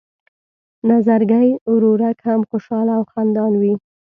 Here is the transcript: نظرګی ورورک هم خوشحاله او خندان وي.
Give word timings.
نظرګی 0.89 1.49
ورورک 1.73 2.17
هم 2.27 2.41
خوشحاله 2.49 2.93
او 2.99 3.03
خندان 3.11 3.53
وي. 3.61 3.73